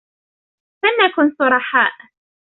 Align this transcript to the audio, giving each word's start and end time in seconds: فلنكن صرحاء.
فلنكن 0.83 1.35
صرحاء. 1.35 1.91